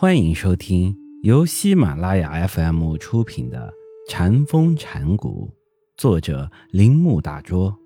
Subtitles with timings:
[0.00, 3.74] 欢迎收听由喜马拉雅 FM 出品的
[4.08, 5.52] 《禅风禅谷，
[5.96, 7.76] 作者铃木大拙，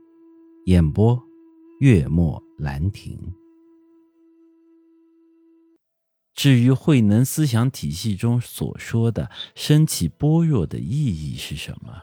[0.67, 1.19] 演播
[1.81, 3.19] 月末兰亭。
[6.35, 11.95] 至于慧能思想体系中所说的升起般若的意义是什么？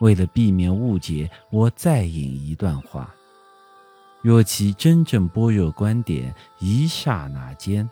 [0.00, 3.14] 为了避免误解，我再引一段话：
[4.22, 7.86] 若其真正般若观点，一刹那间。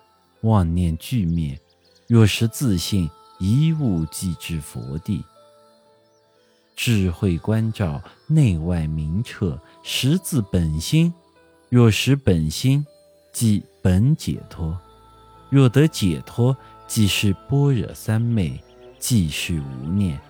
[0.44, 1.58] 妄念俱灭，
[2.06, 5.24] 若是自信，一物即至佛地。
[6.76, 11.12] 智慧关照，内外明彻，识自本心。
[11.70, 12.86] 若识本心，
[13.32, 14.78] 即本解脱。
[15.48, 16.54] 若得解脱，
[16.86, 18.62] 即是般若三昧，
[18.98, 20.20] 即是无念。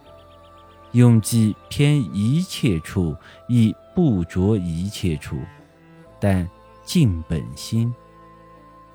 [0.93, 3.17] 用计偏一切处，
[3.49, 5.37] 亦不着一切处，
[6.21, 6.49] 但
[6.85, 7.93] 尽本心。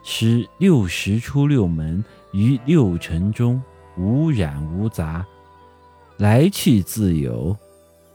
[0.04, 3.62] 使六十出六门于六尘中
[3.98, 5.26] 无染无杂，
[6.18, 7.56] 来去自由，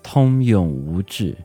[0.03, 1.37] 通用无滞，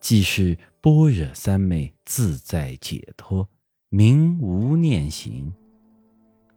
[0.00, 3.48] 即是般若三昧自在解脱，
[3.88, 5.52] 名无念行。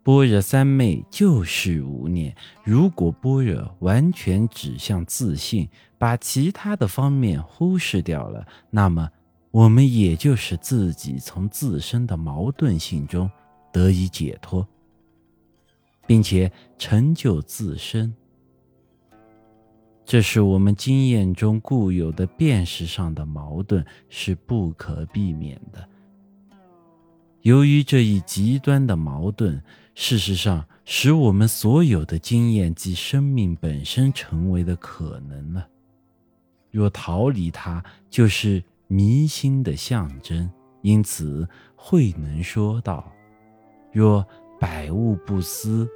[0.04, 2.36] 般若三昧就是无念。
[2.64, 9.10] 如果般若完全指向自信，把其他的方面忽视掉了，那么。
[9.50, 13.32] 我们也就是自己从自身的矛盾性中
[13.72, 14.68] 得以解脱，
[16.06, 18.14] 并且成就自身。
[20.06, 25.88] 这是我们经验中固有的辨识上的矛盾，是不可避免的。
[27.42, 29.60] 由于这一极端的矛盾，
[29.96, 35.68] 事实上使我们所有的经验及生命本身成为的可能了。
[36.70, 38.62] 若逃离它，就是。
[38.88, 40.50] 迷心的象征，
[40.82, 43.12] 因此慧能说道
[43.92, 44.26] ：“若
[44.60, 45.88] 百物不思，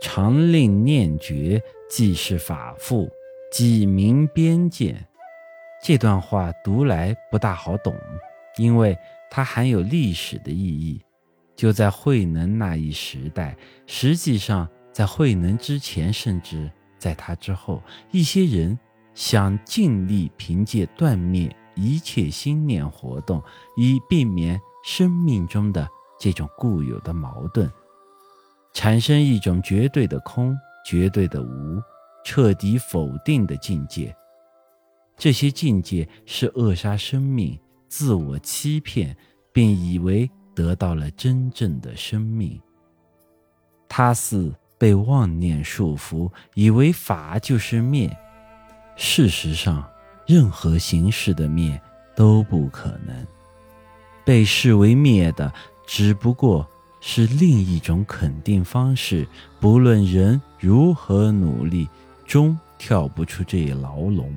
[0.00, 3.10] 常令念觉，即是法父，
[3.50, 5.06] 即明边见。”
[5.82, 7.94] 这段话读来不大好懂，
[8.58, 8.96] 因为
[9.30, 11.00] 它含有历史的意义。
[11.54, 13.56] 就在慧能那一时代，
[13.86, 18.78] 实际上在慧能之前，甚至在他之后，一些人
[19.14, 21.54] 想尽力凭借断灭。
[21.76, 23.42] 一切心念活动，
[23.76, 25.88] 以避免生命中的
[26.18, 27.70] 这种固有的矛盾，
[28.72, 31.80] 产生一种绝对的空、绝对的无、
[32.24, 34.14] 彻底否定的境界。
[35.16, 39.16] 这些境界是扼杀生命、自我欺骗，
[39.52, 42.60] 并以为得到了真正的生命。
[43.88, 48.14] 他似被妄念束缚，以为法就是灭。
[48.96, 49.86] 事实上。
[50.26, 51.80] 任何形式的灭
[52.14, 53.26] 都不可能，
[54.24, 55.52] 被视为灭的
[55.86, 56.68] 只不过
[57.00, 59.26] 是另一种肯定方式。
[59.60, 61.88] 不论人如何努力，
[62.26, 64.34] 终跳不出这一牢笼。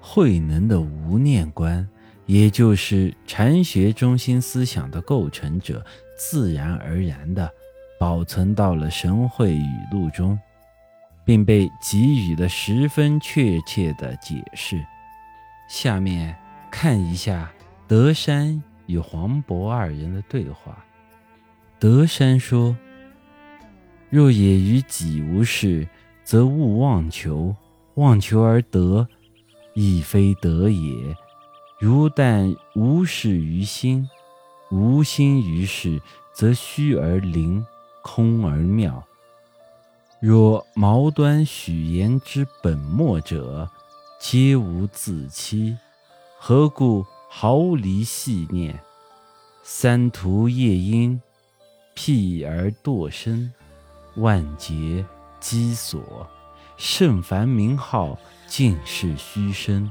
[0.00, 1.86] 慧能的无念观，
[2.26, 5.84] 也就是禅学中心思想的构成者，
[6.18, 7.50] 自然而然地
[7.98, 10.38] 保存到了神会语录中。
[11.28, 14.82] 并被给予了十分确切的解释。
[15.68, 16.34] 下面
[16.70, 17.52] 看一下
[17.86, 20.82] 德山与黄渤二人的对话。
[21.78, 22.74] 德山说
[24.08, 25.86] ：“若也于己无事，
[26.24, 27.54] 则勿妄求；
[27.96, 29.06] 妄求而得，
[29.74, 31.14] 亦非得也。
[31.78, 34.08] 如但无事于心，
[34.70, 36.00] 无心于事，
[36.32, 37.62] 则虚而灵，
[38.02, 39.04] 空而妙。”
[40.20, 43.70] 若毛端许言之本末者，
[44.18, 45.76] 皆无自欺，
[46.40, 48.80] 何故毫厘细念？
[49.62, 51.20] 三途夜莺，
[51.94, 53.52] 辟而堕身，
[54.16, 55.06] 万劫
[55.38, 56.26] 积所，
[56.76, 58.18] 甚凡名号，
[58.48, 59.88] 尽是虚声。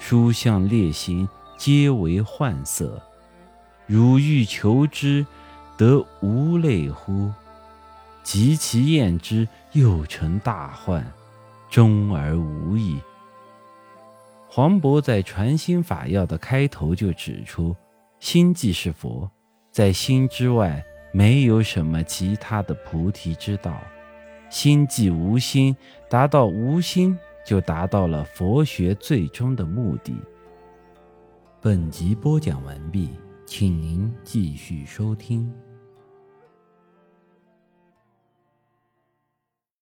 [0.00, 3.00] 书相列行，皆为幻色。
[3.86, 5.24] 汝欲求之，
[5.76, 7.30] 得无类乎？
[8.24, 11.06] 及其验之，又成大患，
[11.70, 12.98] 终而无益。
[14.48, 17.76] 黄渤在《传心法要》的开头就指出：
[18.18, 19.30] 心即是佛，
[19.70, 20.82] 在心之外
[21.12, 23.78] 没有什么其他的菩提之道。
[24.48, 25.76] 心即无心，
[26.08, 30.14] 达到无心，就达到了佛学最终的目的。
[31.60, 33.10] 本集播讲完毕，
[33.44, 35.52] 请您继续收听。